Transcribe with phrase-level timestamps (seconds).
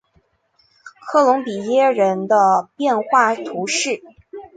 [1.07, 2.35] 科隆比耶人口
[2.75, 4.01] 变化图示